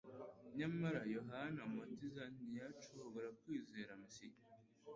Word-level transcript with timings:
Nyamara 0.57 1.01
Yohana 1.15 1.59
umubatiza 1.67 2.23
ntiyacogora 2.33 3.29
kwizera 3.39 3.91
Mesiya. 4.03 4.41